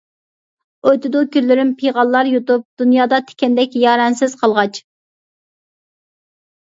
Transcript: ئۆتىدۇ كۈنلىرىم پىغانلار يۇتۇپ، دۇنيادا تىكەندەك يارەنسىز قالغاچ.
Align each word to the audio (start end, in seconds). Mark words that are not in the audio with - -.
ئۆتىدۇ 0.91 1.19
كۈنلىرىم 1.33 1.73
پىغانلار 1.81 2.29
يۇتۇپ، 2.31 2.63
دۇنيادا 2.81 3.19
تىكەندەك 3.27 3.77
يارەنسىز 3.81 4.33
قالغاچ. 4.41 4.81